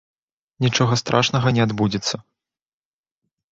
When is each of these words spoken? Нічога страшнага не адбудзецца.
Нічога 0.65 0.93
страшнага 1.01 1.47
не 1.59 1.63
адбудзецца. 1.67 2.15